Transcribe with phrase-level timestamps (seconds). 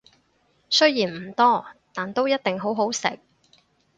[0.67, 1.63] 雖然唔多，
[1.93, 3.19] 但都一定好好食